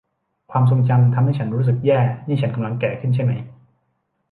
[0.51, 3.31] ความทรงจำทำให้ฉันรู้สึกแย่ นี่ฉันกำลังแก่ขึ้นใช่ไหม